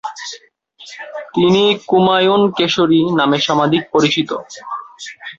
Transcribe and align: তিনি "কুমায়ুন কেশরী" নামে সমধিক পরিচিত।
তিনি 1.35 1.61
"কুমায়ুন 1.89 2.41
কেশরী" 2.57 3.01
নামে 3.19 3.37
সমধিক 3.39 3.83
পরিচিত। 3.93 4.29